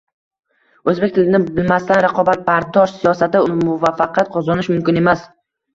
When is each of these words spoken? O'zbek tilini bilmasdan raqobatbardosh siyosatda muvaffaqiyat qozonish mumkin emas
O'zbek 0.93 1.13
tilini 1.17 1.41
bilmasdan 1.59 2.03
raqobatbardosh 2.07 2.97
siyosatda 3.05 3.45
muvaffaqiyat 3.61 4.37
qozonish 4.39 4.77
mumkin 4.77 5.05
emas 5.07 5.29